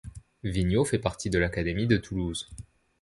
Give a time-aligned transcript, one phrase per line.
[0.43, 2.49] Vignaux fait partie de l'académie de Toulouse.